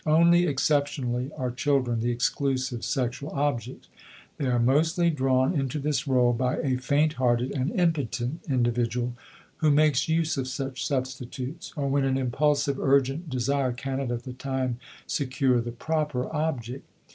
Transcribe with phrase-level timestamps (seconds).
[0.07, 3.87] Only exceptionally are children the exclusive sexual objects.
[4.37, 9.13] They are mostly drawn into this rôle by a faint hearted and impotent individual
[9.57, 14.33] who makes use of such substitutes, or when an impulsive urgent desire cannot at the
[14.33, 16.83] time secure the proper object.